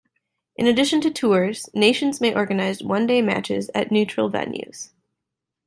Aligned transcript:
In 0.55 0.65
addition 0.65 0.99
to 1.01 1.11
tours, 1.11 1.69
nations 1.75 2.19
may 2.19 2.33
organise 2.33 2.81
one-day 2.81 3.21
matches 3.21 3.69
at 3.75 3.91
neutral 3.91 4.31
venues. 4.31 4.89